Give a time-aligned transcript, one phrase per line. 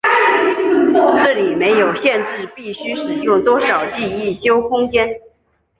[1.21, 5.07] 这里没有限制必须使用多少记忆体空间。